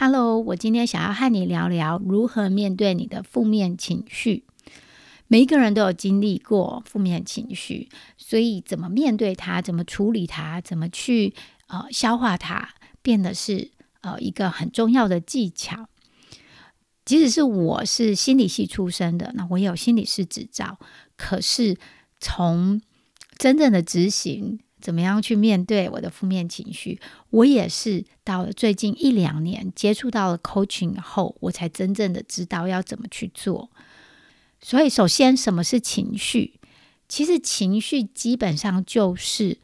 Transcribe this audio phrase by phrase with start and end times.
[0.00, 4.44] Hello，我今天想要和你聊聊如何面对你的负面情绪。
[5.26, 11.34] 每一个人都有经历过负面情绪，所以怎么面对它，怎么处理它，怎么去
[11.66, 12.68] 呃消化它，
[13.02, 15.88] 变得是呃一个很重要的技巧。
[17.04, 20.78] 即使是我是心理系出身的，那我也有心理师执照，
[21.16, 21.76] 可是
[22.20, 22.80] 从
[23.36, 24.60] 真正的执行。
[24.80, 27.00] 怎么样去面对我的负面情绪？
[27.30, 33.70] 我也是到了最近一两年接触到了 coaching 后，我才真正的知道要怎么去做。
[34.60, 36.58] 所以，首先，什么是情绪？
[37.08, 39.58] 其实，情绪基本上就是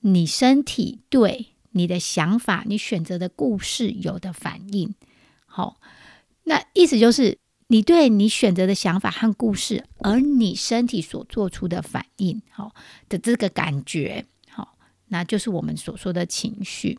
[0.00, 4.94] 你身体对你的想法、你选择的故事有的反应。
[5.46, 5.80] 好，
[6.44, 7.38] 那意思就是
[7.68, 12.74] 你对你选择的想法和故事，而你身体所做出的反应，好
[13.08, 14.26] 的这个感觉。
[15.10, 16.98] 那就是我们所说的情绪。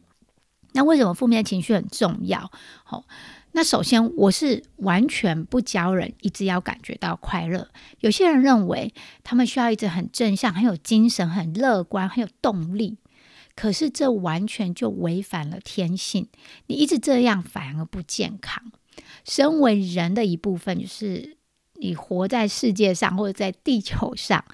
[0.73, 2.49] 那为什么负面情绪很重要？
[2.85, 3.03] 好，
[3.51, 7.67] 那首先我是完全不教人一直要感觉到快乐。
[7.99, 12.97] 有些人认为他们需要一直很正向、很有精神、很乐观、很有动力，
[13.53, 16.29] 可是这完全就违反了天性。
[16.67, 18.71] 你一直这样反而不健康。
[19.25, 21.35] 身为人的一部分，就是
[21.73, 24.45] 你活在世界上或者在地球上。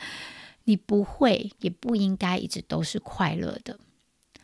[0.67, 3.79] 你不会，也不应该一直都是快乐的。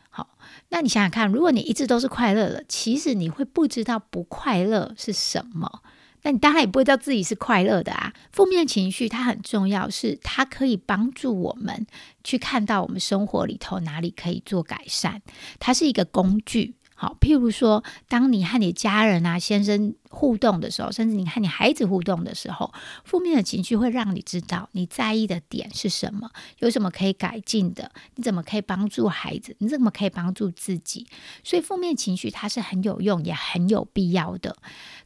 [0.08, 0.38] 好，
[0.70, 5.82] 那你想想看，如果你一直都是快乐的，其实你会不知道不快乐是什么。
[6.22, 8.14] 那你当然也不会知道自己是快乐的啊。
[8.32, 11.86] 负面情绪它很重要，是它可以帮助我们
[12.22, 15.20] 去看到我们生活里头哪里可以做改善，
[15.58, 16.76] 它是一个工具。
[16.96, 22.72] 好，譬如说，当你和你家人啊、先生互动的时候，甚至你和你孩子互动的时候，
[23.04, 31.06] 负面的情绪会让你知道你在意的点是什么，有什么可以改进的，你怎么可以帮助孩子，你怎么可以帮助自己。
[31.42, 34.56] 所以，负面情绪它是很有用，也很有必要的。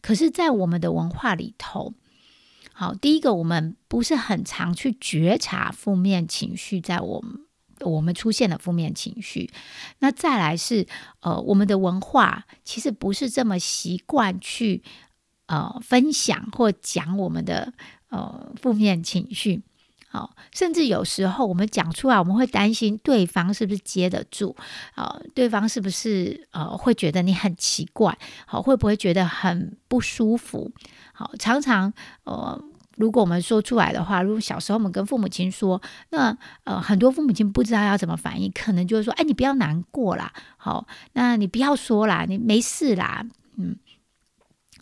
[0.03, 1.95] 可是，在我们的文化里头，
[2.75, 7.48] 好，第一个，我们不是很常去觉察负面情绪在我们。
[7.81, 9.51] 我们出现了负面情绪，
[9.99, 10.87] 那再来是
[11.21, 14.83] 呃，我们的文化其实不是这么习惯去
[15.47, 17.73] 呃分享或讲我们的
[18.11, 19.63] 呃负面情绪，
[20.09, 24.57] 好，甚至有时候我们讲出来，我们会担心对方是不是接得住，
[24.97, 30.73] 呃，对方是不是呃会觉得你很奇怪，好，会不会觉得很不舒服，
[31.13, 31.93] 好，常常
[32.25, 32.63] 呃。
[32.99, 43.25] 如果我们说出来的话，如果小时候我们跟父母亲说，那呃很多父母亲不知道要怎么反应，可能就是说，哎，你不要难过啦，好，那你不要说啦，你没事啦，
[43.57, 43.77] 嗯，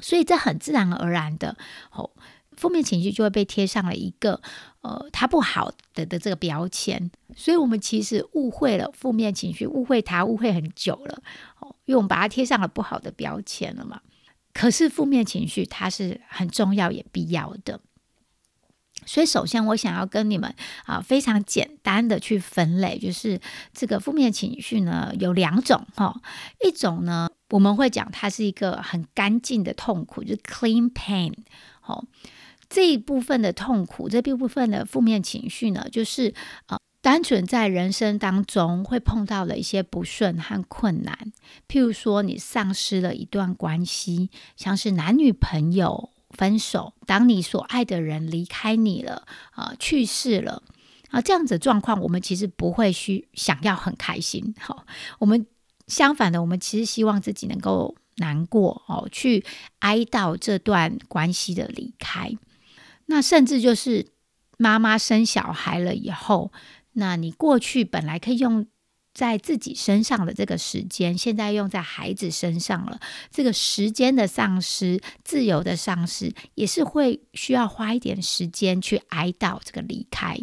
[0.01, 1.57] 所以这很自然而然的，
[1.93, 2.11] 哦，
[2.57, 4.41] 负面情绪就会被贴上了一个
[4.81, 11.23] 呃它不好的的这个标签，所以我们其实误会了负面情绪，误会它，误会很久了，
[11.61, 14.01] 哦，因为我们把它贴上了不好的标签了嘛。
[14.55, 17.79] 可是负面情绪它是很重要也必要的。
[19.07, 20.53] 所以，首先我想要跟你们
[20.85, 23.41] 啊，非常简单的去分类，就是
[23.73, 26.21] 这个负面情绪呢有两种哈，
[26.67, 31.33] 一种呢我们会讲它是一个很干净的痛苦，就是 clean pain。
[31.81, 32.05] 好，
[32.69, 36.35] 这一部分的痛苦，这一部分的负面情绪呢，就是
[36.67, 41.33] 啊，单纯在人生当中会碰到了一些不顺和困难，
[41.69, 46.11] 譬如说你丧失了一段关系，像是男女朋友。
[46.37, 50.63] 分手，当你所爱的人离开你了，啊，去世了，
[51.11, 54.87] 啊，这样子状况，我们其实不会需想要很开心， 好，
[55.19, 55.47] 我们
[55.89, 59.45] 相反的，我们其实希望自己能够难过，哦，去
[59.81, 62.31] 哀悼这段关系的离开。
[63.07, 64.07] 那甚至就是
[64.59, 66.53] 妈妈生小孩了以后，
[66.93, 68.67] 那你过去本来可以用。
[69.17, 73.01] 在自己身上的这个时间，现在用在孩子身上了。
[73.31, 80.39] 这个时间的丧失、自由的丧失，也是会需要花一点时间去哀悼这个离开，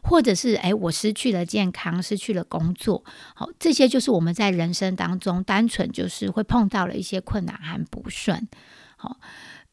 [0.00, 3.04] 或者是哎，我失去了健康，失去了工作，
[3.34, 8.46] 好，这些就是我们在人生当中单纯就是会碰到了一些困难和不顺，
[8.96, 9.18] 好。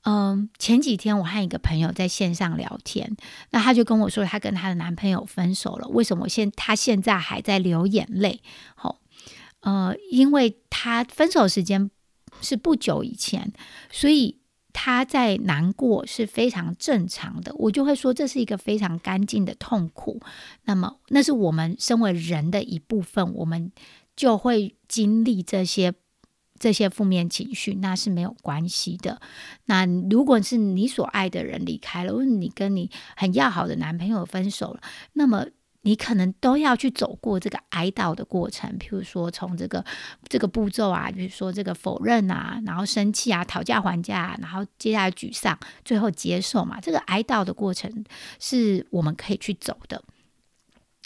[0.06, 3.18] 嗯，前几天我和一个朋友在线上聊天，
[3.50, 5.88] 那他就跟我说，他跟他的男朋友分手了。
[5.88, 8.40] 为什么现他现在还在流眼泪？
[8.76, 9.00] 好，
[9.62, 11.90] 呃，因为他分手时间
[12.40, 13.52] 是不久以前，
[13.92, 14.38] 所以
[14.72, 20.22] 他在难过是非常正常的，我就会说这是一个非常干净的痛苦。
[20.66, 23.72] 那么，那是我们身为人的一部分，我们
[24.16, 25.96] 就会经历这些
[26.60, 29.22] 这些负面情绪，那是没有关系的。
[29.66, 34.82] 那如果是你所爱的人离开了，或者你跟你很要好的男朋友分手了，
[35.14, 35.46] 那么。
[35.88, 39.86] 你可能都要去走过这个哀悼的过程，譬如说从这个
[40.28, 46.82] 这个步骤啊，比如说这个否认啊，然后生气啊，讨价还价，然后接下来沮丧，最后接受嘛。
[46.82, 48.04] 这个哀悼的过程
[48.40, 50.04] 是我们可以去走的。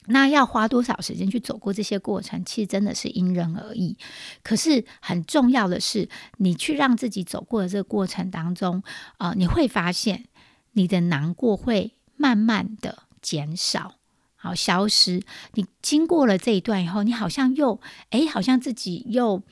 [0.05, 3.97] 那要花多少时间去走过这些过程，其实真的是因人而异。
[4.41, 8.81] 可是很重要的是，你去让自己走过的这个过程当中，
[9.17, 10.25] 啊，你会发现
[10.71, 13.95] 你的难过会慢慢的减少。
[14.35, 15.21] 好，消失。
[15.53, 17.79] 你经过了这一段以后，你好像又
[18.09, 19.43] 哎，好像自己又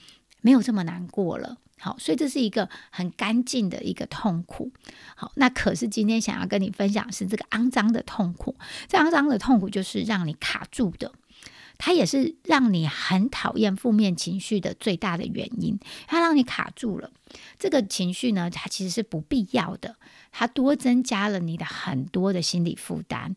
[0.42, 1.58] 没有这么难过了。
[1.80, 4.72] 好，所以这是一个很干净的一个痛苦。
[5.16, 8.56] 好，那可是今天想要跟你分享是这个肮脏的痛苦。
[8.88, 11.14] 这肮脏的痛苦就是让你卡住的，
[11.78, 15.80] 它也是让你很讨厌负面情绪的最大的原因。
[16.08, 17.12] 它让你卡住了，
[17.60, 19.98] 这个情绪呢，它其实是不必要的，
[20.32, 23.36] 它多增加了你的很多的心理负担。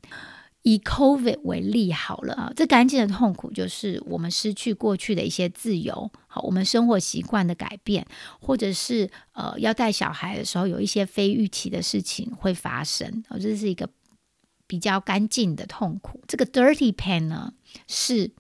[0.63, 8.07] 以 COVID 为例好了啊，这干净的痛苦就是我们失去过去的一些自由，好，我们生活习惯的改变，
[8.41, 13.89] 或者是呃要带小孩的时候有一些非预期的事情会发生，哦，这是一个
[14.67, 16.23] 比较干净的痛苦。
[16.29, 17.55] 这个 dirty pain 呢，
[17.89, 18.31] 是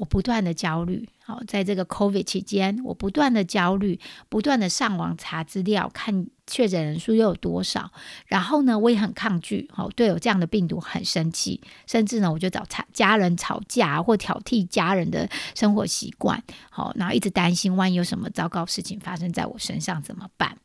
[0.00, 1.06] 我不断的焦虑。
[1.22, 4.00] 好，在这个 COVID 期间，我不断的焦虑，
[4.30, 7.92] 不断的上网查资料，看确诊人数又有多少。
[8.26, 20.56] 然后呢，我也很抗拒，好，对有这样的病毒很生气，甚至呢，我就找家家人吵架或挑剔家人的生活习惯，好，然后一直担心，万一有什么糟糕事情发生在我身上怎么办？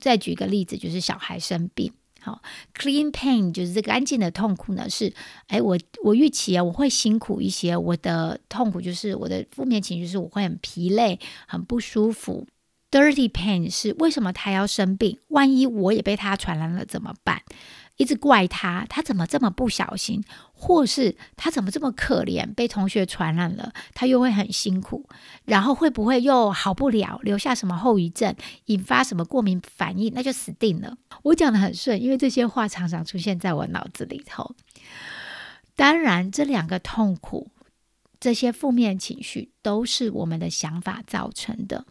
[0.00, 1.92] 再举一个例子，就是小孩生病。
[2.20, 2.42] 好
[2.74, 5.12] ，clean pain 就是这个安静的痛苦呢，是
[5.48, 7.76] 哎，我我预期啊，我会辛苦一些。
[7.76, 12.46] 我的痛苦就是我的负面情绪是我会很疲累、很不舒服。
[12.90, 15.18] dirty pain 是为什么他要生病？
[15.28, 17.42] 万一我也被他传染了怎么办？
[18.00, 20.24] 一直怪他，他怎么这么不小心，
[20.54, 25.06] 或是他怎么这么可怜，被同学传染了，他又会很辛苦，
[25.44, 30.96] 然后会不会又好不了，留下什么后遗症，引发什么过敏反应，那就死定了。
[31.24, 34.54] 我讲的很顺，因为这些话常常出现在我脑子里头。
[35.76, 37.50] 当然，这两个痛苦，
[38.18, 41.84] 这些负面情绪，都是我们的想法造成的，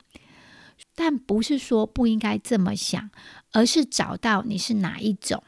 [0.95, 3.11] 但不是说不应该这么想，
[3.51, 5.43] 而是找到你是哪一种。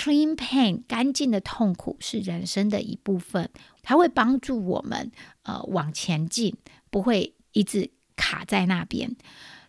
[0.00, 3.50] Clean pain，干净的痛苦是人生的一部分，
[3.82, 5.10] 它会帮助我们
[5.42, 6.56] 呃往前进，
[6.88, 9.16] 不会一直卡在那边。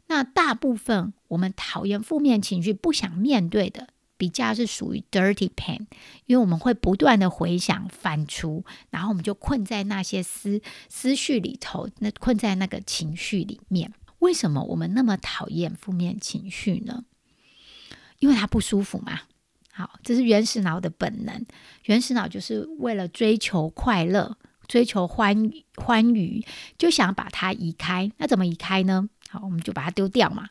[0.05, 3.87] 那大部分我们讨厌负面情绪、不想面对的，
[4.17, 5.87] 比较是属于 dirty pain，
[6.27, 13.91] 因为我们会不断的回想、反刍，然后我们就困在那些思思绪里头，那困在那个情绪里面。
[14.19, 17.05] 为什么我们那么讨厌负面情绪呢？
[18.19, 19.21] 因为它不舒服嘛。
[19.79, 21.45] 好，这是原始脑的本能。
[21.85, 24.37] 原始脑就是为了追求快乐、
[24.67, 26.45] 追求欢欢愉，
[26.77, 28.11] 就想把它移开。
[28.17, 29.07] 那怎么移开呢？
[29.29, 30.49] 好，我们就把它丢掉嘛。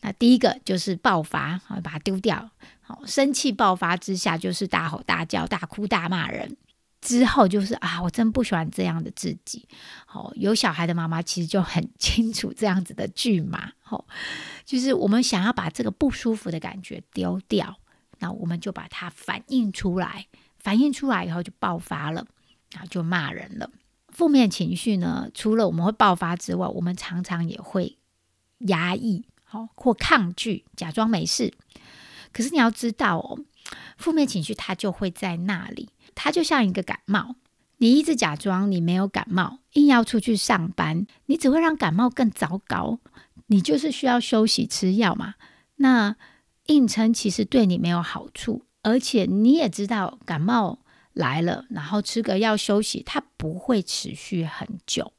[0.00, 2.50] 那第一个就是爆发，好，把它丢掉。
[2.80, 6.56] 好，生气爆发之下就是大吼大叫、大哭大骂人。
[7.02, 9.68] 之后就是啊，我真不喜欢这样的自己。
[10.06, 13.72] 好，有小孩的妈妈其实就很 清楚这样子的剧码。
[13.82, 14.06] 好，
[14.64, 17.76] 就是我们想要把这个不舒服的感觉丢掉。
[18.20, 20.26] 那我们就把它反映出来，
[20.58, 22.26] 反映出来以后就爆发了，
[22.72, 23.70] 然后就骂人了。
[24.08, 27.96] 负面情绪呢，除了我们会爆发之外，我们常常也会
[28.58, 31.54] 压抑，好或抗拒，假装没事。
[32.32, 33.38] 可是你要知道哦，
[33.96, 37.36] 负面情绪它就会在那里，它就像一个感冒，
[37.78, 42.98] 你一直假装你没有感冒，硬要出去上班，你只会让感冒更糟糕。
[43.46, 45.36] 你就是需要休息吃药嘛，
[45.76, 46.16] 那。
[46.66, 50.78] 硬撑其实对你没有好处，而且你也知道感冒
[51.12, 55.12] 来了，然后吃个药休息，它不会持续很久。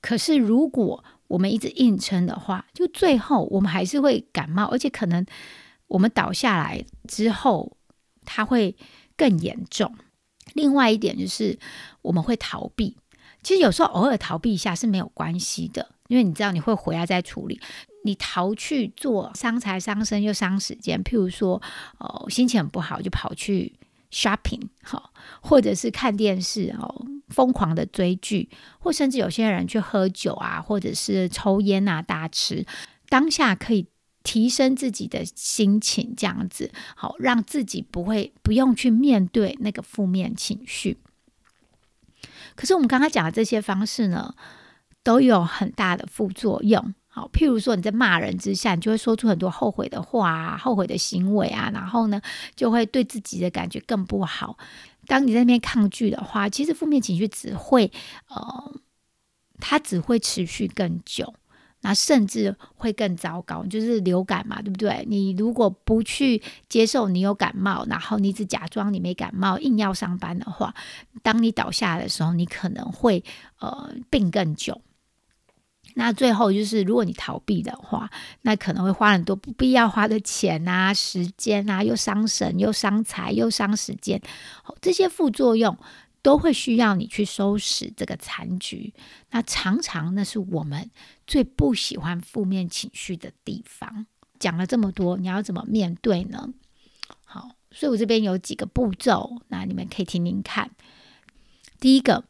[0.00, 5.26] 可是如果我们一直硬撑的话，就最后我们还是会感冒，而且可能
[5.88, 7.76] 我们倒下来之后，
[8.24, 8.76] 它会
[9.16, 9.94] 更严重。
[10.54, 11.58] 另外一点就是
[12.02, 12.96] 我们会逃避，
[13.42, 17.60] 其实有时候偶尔逃避一下是没有关系的，因为你知道你会回来再处理。
[18.04, 21.60] 你逃去做伤财伤身又伤时间，譬如说，
[21.98, 23.74] 哦，心情很不好就跑去
[24.12, 28.48] shopping，好，或者是看电视哦，疯狂的追剧，
[28.78, 32.64] 或甚至有些人去喝酒啊，或者是抽烟啊，大吃，
[33.08, 33.88] 当下可以
[34.22, 40.98] 提升自己的心情，这样子好，让自己不会不用去面对那个负面情绪。
[42.54, 44.32] 可是我们刚刚讲的这些方式呢，
[45.06, 46.92] 都有很大的副作用。
[47.06, 52.20] 好，譬如说你在骂人之下，你就会说出很多后悔的话啊、后悔的行为啊，然后呢，
[52.56, 54.58] 就会对自己的感觉更不好。
[55.06, 57.92] 当你在那边抗拒的话，其实负面情绪只会
[58.28, 58.74] 呃，
[59.60, 61.32] 它只会持续更久。
[61.82, 65.06] 那甚至会更糟糕，就是流感嘛，对不对？
[65.08, 70.74] 你如果不去接受你有感冒，然后你只假装你没感冒，硬要上班的话，
[71.22, 73.22] 当你倒下来的时候，你可能会
[73.60, 74.80] 呃病更久。
[75.98, 78.10] 那最后就是，如果你逃避的话，
[78.42, 84.20] 那可能会花很多不必要花的钱啊、时间啊，又伤神、又伤财、又伤时间，
[84.80, 85.76] 这些副作用。
[86.22, 88.92] 都会需要你去收拾这个残局，
[89.30, 90.90] 那常常那是我们
[91.24, 94.06] 最不喜欢负面情绪的地方。
[94.40, 96.52] 讲了这么多，你要怎么面对呢？
[97.24, 100.72] 好，所以我这边有几个步骤，那你们可以听听看。
[101.78, 102.24] 第一个。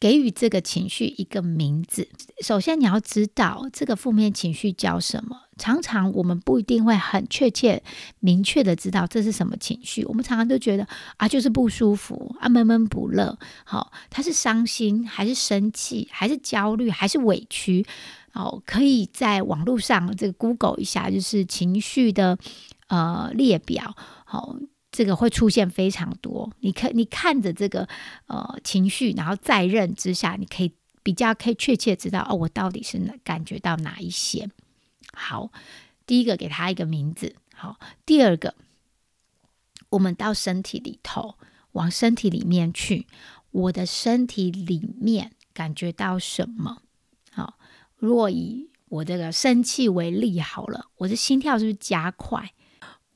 [0.00, 2.08] 给予这个情绪一个名字。
[2.40, 5.36] 首先，你要知道这个负面情绪叫什么。
[5.58, 7.82] 常常我们不一定会很确切、
[8.20, 10.04] 明确的知道这是什么情绪。
[10.04, 10.86] 我们常常都觉得
[11.16, 13.36] 啊，就是不舒服啊，闷闷不乐。
[13.64, 17.84] 好，他是伤心，还是生气，还是焦虑，还是委屈？
[18.34, 22.38] 哦，可以在网络上这个 Google 一下，就是情绪的
[22.86, 23.96] 呃列表。
[24.24, 24.56] 好。
[24.98, 27.88] 这个会出现非常多，你看，你看着这个
[28.26, 30.72] 呃情绪，然后再认之下，你可以
[31.04, 34.50] 比较可以确切知道哦，我到底是感觉到哪一些。
[35.12, 35.52] 好，
[36.04, 37.36] 第一个给他一个名字。
[37.54, 38.56] 好，第二个，
[39.90, 41.36] 我们到身体里头，
[41.70, 43.06] 往身体里面去，
[43.52, 46.82] 我的身体里面感觉到什么？
[47.30, 47.56] 好，
[47.94, 52.52] 若以我这个生气为例，好了，我的心跳是不是加快？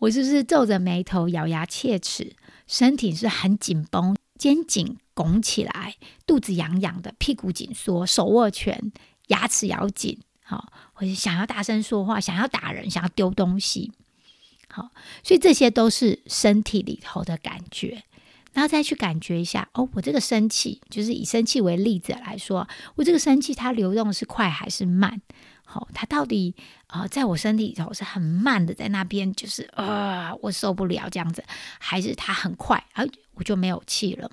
[0.02, 2.34] 我是不是皱着眉头、咬牙切齿，
[2.66, 5.94] 身体是很紧绷，肩颈拱起来，
[6.26, 8.90] 肚子痒痒的，屁股紧缩，手握拳，
[9.28, 13.92] 牙齿咬紧，好，我就想要大声说话，想要打人，想要丢东西，
[14.68, 14.90] 好，
[15.22, 18.02] 所以这些都是身体里头的感觉，
[18.52, 25.22] 然后再去感觉一下，哦，我这个生气，就是以生气为例子来说，我这个生气它流动是快还是慢？
[25.72, 26.54] 好，它到底
[26.86, 31.42] 啊，在我身体里头是很慢的，在那边就是啊，我受不了这样子，
[31.78, 33.02] 还是它很快，啊，
[33.36, 34.30] 我就没有气了，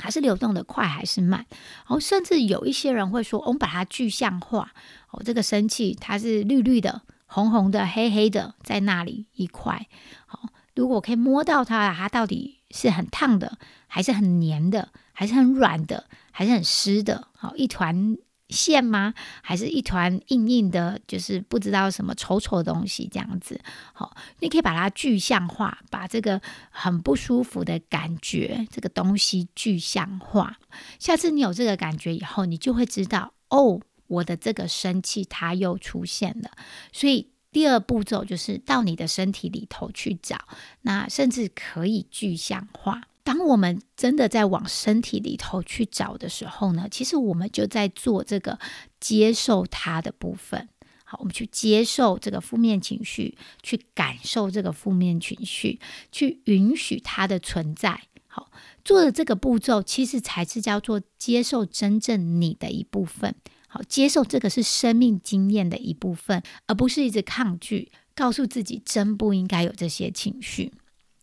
[0.00, 1.46] 还是流动的快还是慢？
[1.86, 4.72] 然哦，甚至有一些人会说，我们把它具象化，
[5.12, 9.86] 哦，这个生气它是绿绿的、红红的、黑黑的，在那里一块。
[10.26, 17.28] 好，如果可以摸到它，它到底是很烫的，还是很黏的，还是很软的，还是很湿的？
[17.36, 18.16] 好，一团。
[18.48, 19.12] 线吗？
[19.42, 23.60] 还是一团硬硬的，就是不知道什么丑丑的东西这样子。
[23.92, 30.58] 好，你可以把它具象化，把这个很不舒服的感觉，这个东西具象化。
[30.98, 36.50] 下次你有这个感觉以后，你就会知道，哦，我的这个生气它又出现了。
[36.92, 40.46] 所以第二步骤就是到你的身体里头去找，
[40.82, 43.02] 那甚至可以具象化。
[43.26, 48.60] 当我们真的在往身体里头去找的时候呢，其实我们就在做这个
[49.00, 50.68] 接受它的部分。
[51.02, 55.80] 好，我们去接受这个负面情绪，去感受这个负面情绪，
[56.12, 58.00] 去允许它的存在。
[58.28, 58.52] 好，
[58.84, 63.34] 做的这个步骤，其实才是叫做接受真正你的一部分。
[63.66, 70.72] 好，接受这个是生命经验的一部分，而不是一直抗拒，告诉自己真不应该有这些情绪。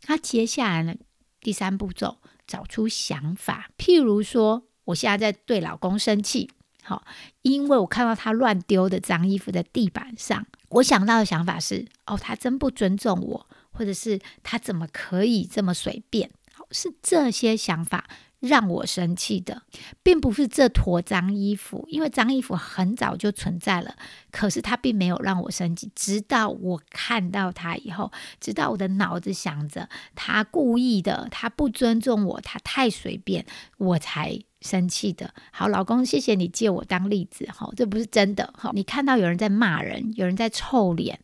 [0.07, 0.95] 那接下来呢？
[1.43, 3.69] 第三步骤，找出想法。
[3.77, 6.49] 譬如说，我现在在对老公生气，
[6.81, 7.05] 好，
[7.41, 16.31] 因为我看到他乱丢的脏衣服在地板上，我想到的想法是：哦，他真不尊重我，或者是他怎么可以这么随便？
[16.73, 18.05] 是这些想法。
[18.43, 19.61] 让我生气的，
[20.03, 23.95] 并不是这坨脏衣服，因为脏衣服很早就存在了。
[24.31, 28.11] 可是它并没有让我生气，直到我看到它以后，
[28.41, 33.45] 直到我的脑子想着他故意的，他不尊重我，他太随便，
[33.77, 35.33] 我才生气的。
[35.53, 38.71] 好，老公，谢谢你借我当例子，哈，这不是真的，哈。
[38.73, 41.17] 你看到有人在骂人，有人在臭脸。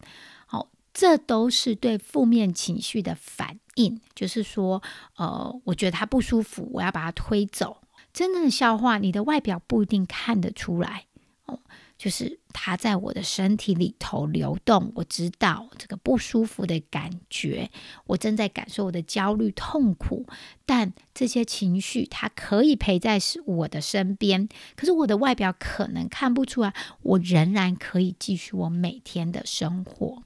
[0.99, 4.83] 这都是对负面情绪的反应，就是说，
[5.15, 7.77] 呃，我觉得他不舒服，我要把他推走。
[8.11, 11.05] 真正的笑话，你的外表不一定看得出来
[11.45, 11.61] 哦，
[11.97, 17.71] 就是他在我的身体里头流动，我知道这个不舒服的感觉，
[18.07, 20.25] 我正在感受我的焦虑、痛苦，
[20.65, 30.23] 但这些情绪它可以陪在我的身边，可是我的外表可能看不出来，我仍然可以继续我每天的生活。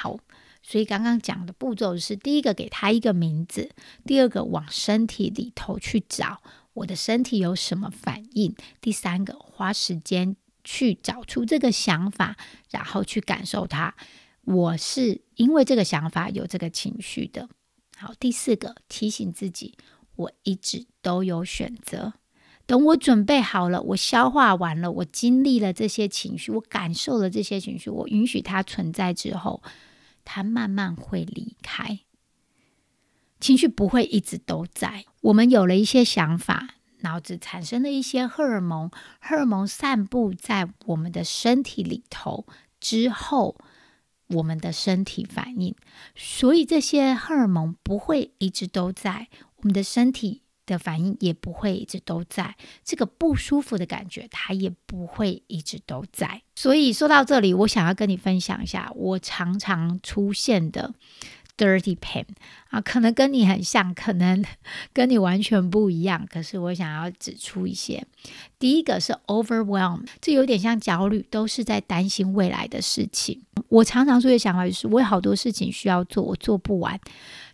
[0.00, 0.16] 好，
[0.62, 3.70] 所以刚刚讲的步骤是：第一个给他一个名字，
[4.06, 6.40] 第二个往身体里头去找
[6.74, 12.36] 我的身体有什么反应，第三个花时间去找出这个想法，
[12.70, 13.96] 然后去感受它。
[14.44, 17.48] 我是因为这个想法有这个情绪的。
[17.96, 19.74] 好，第四个提醒自己，
[20.14, 22.12] 我一直都有选择。
[22.64, 29.62] 等我准备好了，我消化完了，我经历了这些情绪，我感受了这些情绪，我允许它存在之后，
[30.30, 32.00] 它慢慢会离开。
[33.40, 35.06] 情绪不会一直都在。
[35.22, 42.46] 我们有了一些想法，脑子产生了一些荷尔蒙，荷尔蒙散布在我们的身体里头
[42.78, 43.56] 之后，
[44.26, 45.74] 我们的身体反应，
[46.14, 50.42] 所以这些荷尔蒙不会一直都在我们的身体。
[50.68, 56.42] 的反应也不会一直都在，这个不舒服的感觉，它也不会一直都在。
[56.54, 60.94] 所以说到这里，我想要跟你分享一下我常常出现的
[61.56, 62.24] dirty pain
[62.70, 64.44] 啊，可能跟你很像，可能
[64.92, 66.24] 跟你完全不一样。
[66.30, 68.06] 可是我想要指出一些，
[68.58, 73.42] 第一个是 overwhelm，这有点像焦虑，都是在担心未来的事情。
[73.68, 76.98] 我常常说的想法就是，我有好多事情需要做，我做不完。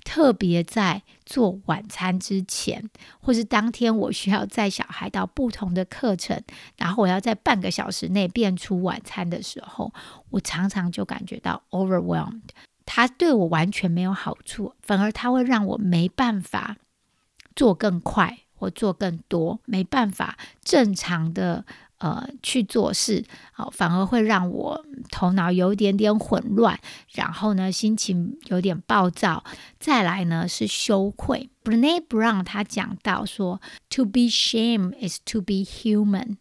[0.05, 2.91] 特别在做晚餐之前，
[3.21, 6.43] 或是当天我需要载小孩到不同的课程，
[6.77, 9.93] 然后我要在半个小时内变出晚餐的时候，
[10.31, 12.43] 我常常就感觉到 overwhelmed。
[12.87, 16.77] 它对我完全没有好处，反而它会让我没办法
[17.57, 21.65] 做更快或做更多，没办法正常的。
[21.99, 26.79] 呃，去做事，好，反而会让我头脑有一点点混乱，
[27.13, 29.43] 然后呢，心情有点暴躁。
[29.79, 31.49] 再来呢，是羞愧。
[31.63, 36.37] Brene Brown 他讲到说，To be shame is to be human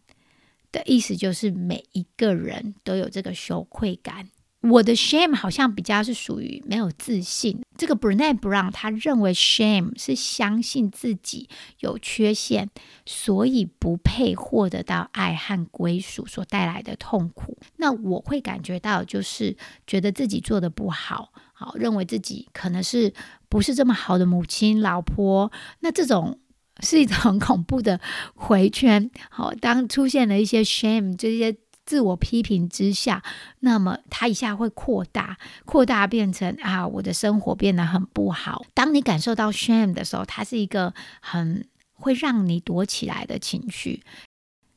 [0.70, 4.28] 的意思就是每一个人都有这个羞愧感。
[4.70, 7.60] 我的 shame 好像比较是属于没有自信。
[7.76, 11.48] 这个 Brene Brown 他认为 shame 是相信自己
[11.80, 12.70] 有缺陷，
[13.04, 17.58] 所以不配获得到爱和归属所带来的痛苦。
[17.76, 23.12] 那我会感觉到就是觉得自己做的不好，好认为自己可能是
[23.48, 25.52] 不是这么好的母亲、老婆。
[25.80, 26.38] 那这种
[26.80, 28.00] 是一种很恐怖的
[28.34, 29.10] 回圈。
[29.28, 31.54] 好，当出现了一些 shame 这些。
[31.86, 33.22] 自我批评之下，
[33.60, 38.64] 那么它一下会扩大，扩大变成啊，我的生活变得很不好。
[38.72, 44.02] 当你感受到 shame 的时候，它是一个很会让你躲起来的情绪，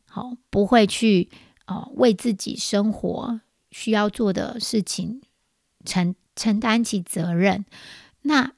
[0.05, 1.29] 好，不会去
[1.65, 3.41] 哦为自己生活
[3.71, 5.21] 需要做的事情
[5.85, 7.65] 承承担起责任。
[8.23, 8.51] 那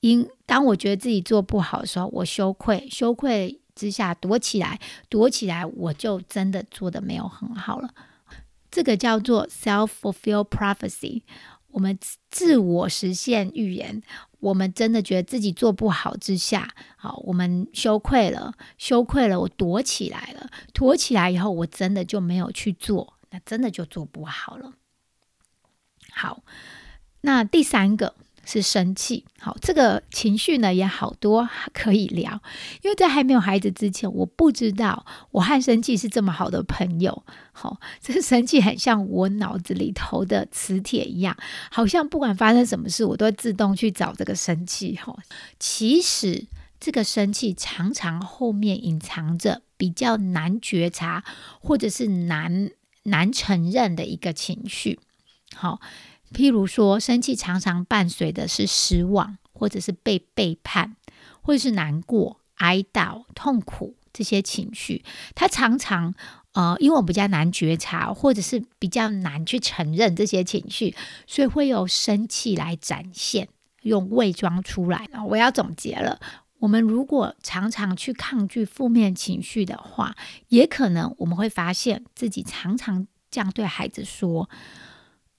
[0.00, 3.61] 因当我觉得自己做不好的时候，我羞愧，羞愧。
[3.82, 7.92] 之下躲起来，躲起来，我就真的做的没有很好了。
[8.70, 11.22] 这个叫做 self fulfill prophecy，
[11.72, 11.98] 我们
[12.30, 14.00] 自我实现预言。
[14.38, 24.74] 我们真的觉得自己做不好之下，好，我们羞愧了，羞愧了，我躲起来了，躲起来以后，我真的就没有去做，那真的就做不好了。
[26.12, 26.44] 好，
[27.22, 28.14] 那第三个。
[28.44, 32.42] 是生气，好，这个情绪呢也好多可以聊，
[32.82, 37.24] 因为在还没有孩子之前，我不知道我和生气是这么好的朋友。
[37.52, 41.36] 好，这个生气很像我脑子里头的磁铁一样，
[41.70, 44.96] 好像不管发生什么事，我都会自动去找这个生气。
[44.96, 45.16] 哈，
[45.60, 46.46] 其实
[46.80, 51.22] 这个生气常常后面隐藏着比较难觉察，
[51.60, 52.70] 或者是难
[53.04, 54.98] 难承认的一个情绪。
[55.54, 55.80] 好。
[56.32, 60.96] 譬如说，生气常常伴随的是失望，或者是被背叛，
[61.42, 65.04] 或者是难过、哀悼、痛苦这些情绪。
[65.34, 66.14] 它常常，
[66.52, 70.94] 呃，因为我比较难觉察，或者是比较难去承认这些情绪，
[71.26, 73.48] 所以会有生气来展现，
[73.82, 75.08] 用伪装出来。
[75.28, 76.20] 我要总结了：
[76.58, 80.16] 我们如果常常去抗拒负面情绪的话，
[80.48, 84.48] 也可能我们会发现自己常常这样对孩子说。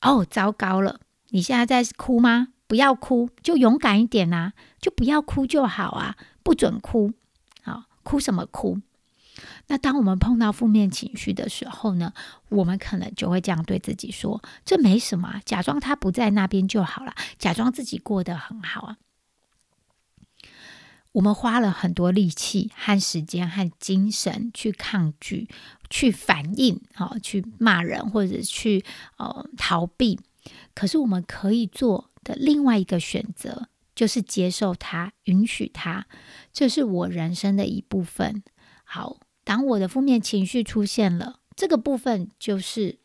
[0.04, 1.00] 哦，糟糕了！
[1.30, 2.50] 你现在在哭吗？
[2.68, 7.14] 不要哭，就勇敢一点呐，就不要哭就好啊，不准哭。
[7.62, 8.80] 好，哭什么哭？
[9.68, 12.14] 那当我们碰到负面情绪的时候呢，
[12.50, 18.98] 我们可能就会这样对自己说：这没什么，假装他不在那边就好了，假装自己过得很好啊。
[21.14, 25.48] 我们花了很多力气和时间和精神去抗拒、
[25.90, 28.84] 去反应、好去骂人或者去
[29.18, 30.20] 呃逃避。
[30.76, 36.06] 可是我们可以做的另外一个选择，就是接受它、允许它，
[36.52, 38.44] 这是我人生的一部分。
[38.84, 42.98] 好，当我的负面情绪出现了，这个部分就是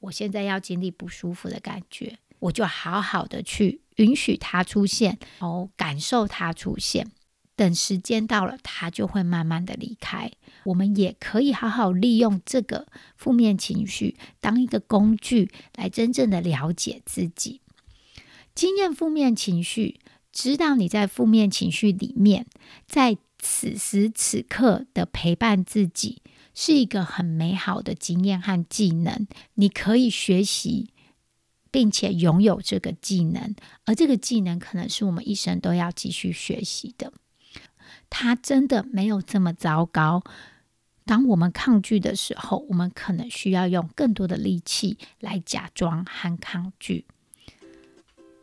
[0.00, 2.18] 我现在要经历不舒服的感觉。
[2.40, 7.12] 我就好好的去允许它出现，哦，感受它出现。
[7.62, 10.32] 等时间到了，他就会慢慢的离开。
[10.64, 17.60] 我们也可以好好利用这个负面情绪当一个工具，来真正的了解自己，
[18.52, 20.00] 经验负面情绪，
[20.32, 22.46] 知道你在负面情绪里面，
[22.84, 26.20] 在此时此刻的陪伴自己，
[26.52, 29.28] 是一个很美好的经验和技能。
[29.54, 30.90] 你可以学习，
[31.70, 37.12] 并且拥有这个技能，而这个技能可能是我们一生都要继续学习的。
[38.14, 40.22] 它真的没有这么糟糕。
[41.06, 47.06] 当我们抗拒的时候，我们可能需要用更多的力气来假装和抗拒。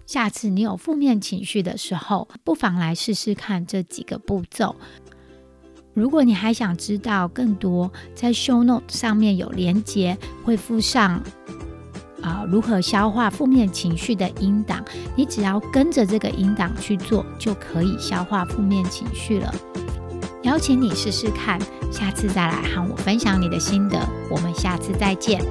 [0.08, 4.75] 下次你有负面情绪的时候，不妨来试试看这几个步骤。
[5.93, 11.23] 如果你还想知道更多，在 Show Note 上面有连接，会附上。
[12.21, 14.84] 啊，如何消化负面情绪的音档？
[15.15, 19.53] 你只要跟着这个音档去做，就可以消化负面情绪了。
[20.43, 21.60] 邀请你试试看，
[21.91, 23.99] 下次再来和我分享你的心得。
[24.29, 25.41] 我们下次再见。